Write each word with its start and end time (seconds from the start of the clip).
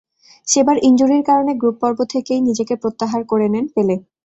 সেবার 0.47 0.77
ইনজুরির 0.87 1.23
কারণে 1.29 1.51
গ্রুপ 1.55 1.75
পর্ব 1.81 1.99
থেকেই 2.13 2.41
নিজেকে 2.47 2.73
প্রত্যাহার 2.81 3.21
করে 3.31 3.47
নেন 3.49 3.65
পেলে। 3.75 3.95